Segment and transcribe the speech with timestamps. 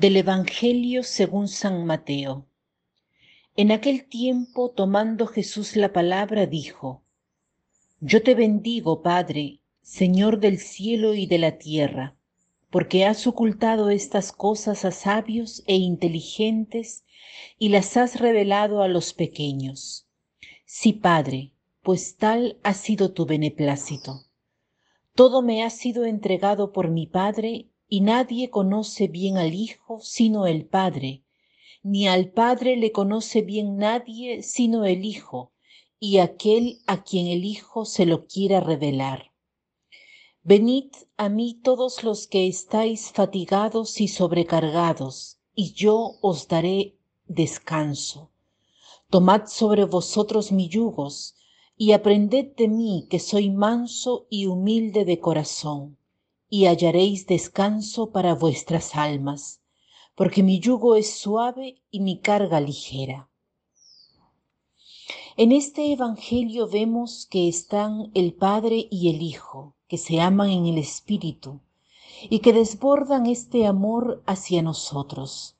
[0.00, 2.46] Del Evangelio según San Mateo.
[3.56, 7.02] En aquel tiempo, tomando Jesús la palabra, dijo,
[7.98, 12.16] Yo te bendigo, Padre, Señor del cielo y de la tierra,
[12.70, 17.04] porque has ocultado estas cosas a sabios e inteligentes
[17.58, 20.06] y las has revelado a los pequeños.
[20.64, 24.26] Sí, Padre, pues tal ha sido tu beneplácito.
[25.16, 30.46] Todo me ha sido entregado por mi Padre y nadie conoce bien al Hijo sino
[30.46, 31.22] el Padre,
[31.82, 35.52] ni al Padre le conoce bien nadie sino el Hijo,
[35.98, 39.32] y aquel a quien el Hijo se lo quiera revelar.
[40.42, 46.96] Venid a mí todos los que estáis fatigados y sobrecargados, y yo os daré
[47.26, 48.30] descanso.
[49.10, 51.36] Tomad sobre vosotros mi yugos,
[51.76, 55.97] y aprended de mí que soy manso y humilde de corazón
[56.50, 59.60] y hallaréis descanso para vuestras almas,
[60.14, 63.28] porque mi yugo es suave y mi carga ligera.
[65.36, 70.66] En este Evangelio vemos que están el Padre y el Hijo, que se aman en
[70.66, 71.60] el Espíritu
[72.28, 75.56] y que desbordan este amor hacia nosotros.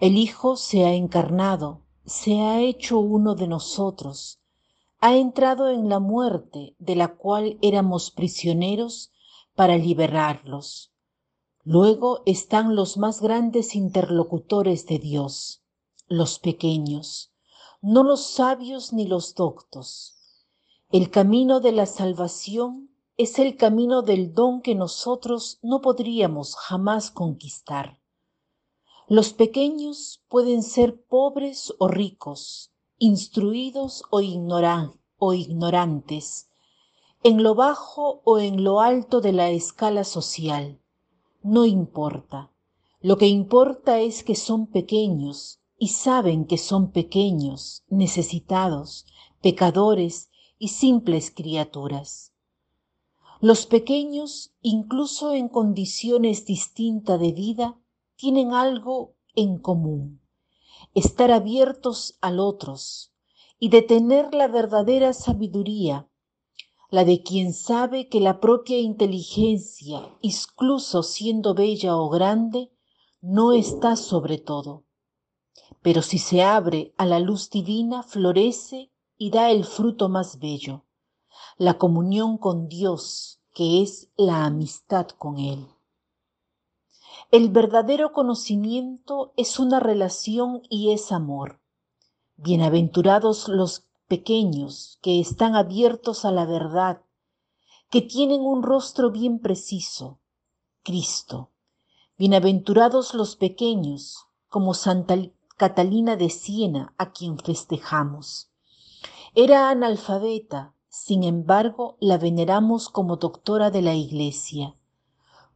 [0.00, 4.40] El Hijo se ha encarnado, se ha hecho uno de nosotros,
[5.00, 9.12] ha entrado en la muerte de la cual éramos prisioneros
[9.58, 10.92] para liberarlos.
[11.64, 15.64] Luego están los más grandes interlocutores de Dios,
[16.06, 17.32] los pequeños,
[17.82, 20.16] no los sabios ni los doctos.
[20.92, 27.10] El camino de la salvación es el camino del don que nosotros no podríamos jamás
[27.10, 28.00] conquistar.
[29.08, 34.20] Los pequeños pueden ser pobres o ricos, instruidos o,
[35.18, 36.47] o ignorantes,
[37.24, 40.80] en lo bajo o en lo alto de la escala social.
[41.42, 42.52] No importa.
[43.00, 49.06] Lo que importa es que son pequeños y saben que son pequeños, necesitados,
[49.40, 52.32] pecadores y simples criaturas.
[53.40, 57.78] Los pequeños, incluso en condiciones distintas de vida,
[58.16, 60.20] tienen algo en común,
[60.94, 63.12] estar abiertos al otros
[63.60, 66.08] y de tener la verdadera sabiduría
[66.90, 72.72] la de quien sabe que la propia inteligencia, incluso siendo bella o grande,
[73.20, 74.84] no está sobre todo.
[75.82, 80.84] Pero si se abre a la luz divina, florece y da el fruto más bello,
[81.58, 85.66] la comunión con Dios, que es la amistad con Él.
[87.30, 91.60] El verdadero conocimiento es una relación y es amor.
[92.36, 97.02] Bienaventurados los pequeños que están abiertos a la verdad,
[97.90, 100.18] que tienen un rostro bien preciso,
[100.82, 101.50] Cristo.
[102.16, 105.14] Bienaventurados los pequeños, como Santa
[105.58, 108.50] Catalina de Siena, a quien festejamos.
[109.34, 114.74] Era analfabeta, sin embargo, la veneramos como doctora de la Iglesia.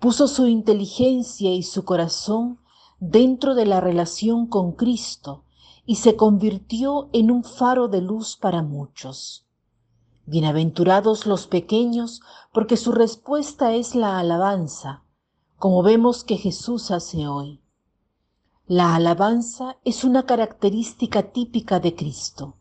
[0.00, 2.60] Puso su inteligencia y su corazón
[2.98, 5.44] dentro de la relación con Cristo,
[5.86, 9.46] y se convirtió en un faro de luz para muchos.
[10.26, 12.20] Bienaventurados los pequeños,
[12.52, 15.04] porque su respuesta es la alabanza,
[15.56, 17.62] como vemos que Jesús hace hoy.
[18.66, 22.56] La alabanza es una característica típica de Cristo.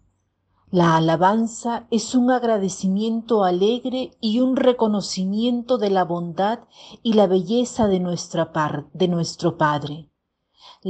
[0.72, 6.60] La alabanza es un agradecimiento alegre y un reconocimiento de la bondad
[7.04, 10.07] y la belleza de, nuestra par, de nuestro Padre.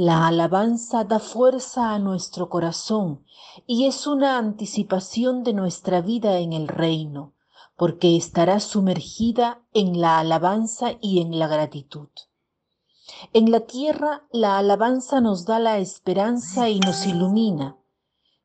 [0.00, 3.24] La alabanza da fuerza a nuestro corazón
[3.66, 7.32] y es una anticipación de nuestra vida en el reino,
[7.74, 12.10] porque estará sumergida en la alabanza y en la gratitud.
[13.32, 17.76] En la tierra la alabanza nos da la esperanza y nos ilumina.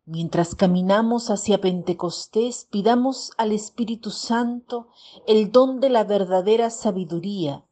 [0.06, 4.88] Mientras caminamos hacia Pentecostés, pidamos al Espíritu Santo
[5.28, 7.64] el don de la verdadera sabiduría,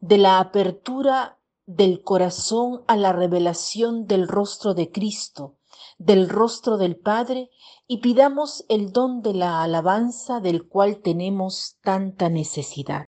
[0.00, 1.37] de la apertura
[1.68, 5.58] del corazón a la revelación del rostro de Cristo,
[5.98, 7.50] del rostro del Padre,
[7.86, 13.04] y pidamos el don de la alabanza del cual tenemos tanta necesidad.